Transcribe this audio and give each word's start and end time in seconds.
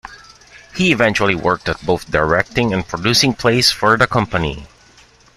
He 0.73 0.91
eventually 0.91 1.35
worked 1.35 1.69
at 1.69 1.85
both 1.85 2.09
directing 2.09 2.73
and 2.73 2.87
producing 2.87 3.35
plays 3.35 3.69
for 3.69 3.97
the 3.97 4.07
company. 4.07 4.65